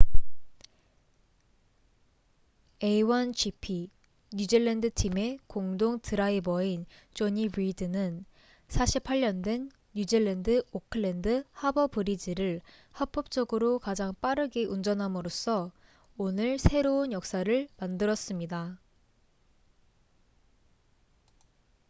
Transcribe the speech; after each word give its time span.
a1gp 2.81 3.89
뉴질랜드 4.33 4.89
팀의 4.91 5.37
공동 5.45 5.99
드라이버인 5.99 6.87
jonny 7.13 7.49
reid는 7.53 8.25
48년 8.67 9.43
된 9.43 9.69
뉴질랜드 9.93 10.63
오클랜드 10.71 11.43
하버 11.51 11.85
브리지를 11.85 12.61
합법적으로 12.91 13.77
가장 13.77 14.15
빠르게 14.21 14.65
운전함으로써 14.65 15.71
오늘 16.17 16.57
새로운 16.57 17.11
역사를 17.11 17.67
만들었습니다 17.77 18.79